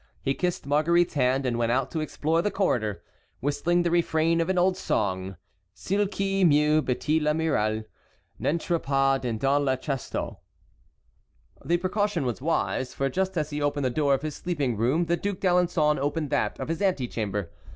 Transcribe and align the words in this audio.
He 0.23 0.33
kissed 0.33 0.65
Marguerite's 0.65 1.13
hand, 1.13 1.45
and 1.45 1.59
went 1.59 1.71
out 1.71 1.91
to 1.91 1.99
explore 1.99 2.41
the 2.41 2.49
corridor, 2.49 3.03
whistling 3.39 3.83
the 3.83 3.91
refrain 3.91 4.41
of 4.41 4.49
an 4.49 4.57
old 4.57 4.75
song: 4.75 5.37
"Cil 5.75 6.07
qui 6.07 6.43
mieux 6.43 6.81
battit 6.81 7.21
la 7.21 7.33
muraille 7.33 7.83
N'entra 8.39 8.79
pas 8.81 9.19
dedans 9.21 9.63
le 9.63 9.77
chasteau." 9.77 10.39
The 11.63 11.77
precaution 11.77 12.25
was 12.25 12.41
wise, 12.41 12.95
for 12.95 13.09
just 13.09 13.37
as 13.37 13.51
he 13.51 13.61
opened 13.61 13.85
the 13.85 13.91
door 13.91 14.15
of 14.15 14.23
his 14.23 14.35
sleeping 14.37 14.75
room 14.75 15.05
the 15.05 15.17
Duc 15.17 15.37
d'Alençon 15.37 15.99
opened 15.99 16.31
that 16.31 16.59
of 16.59 16.69
his 16.69 16.81
antechamber. 16.81 17.51